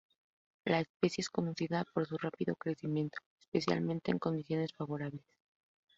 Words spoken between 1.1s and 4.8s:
es conocida por su rápido crecimiento, especialmente en condiciones